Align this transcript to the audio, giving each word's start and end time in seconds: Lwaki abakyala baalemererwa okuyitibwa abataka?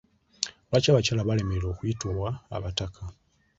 Lwaki 0.67 0.87
abakyala 0.89 1.27
baalemererwa 1.27 1.71
okuyitibwa 1.73 2.29
abataka? 2.55 3.01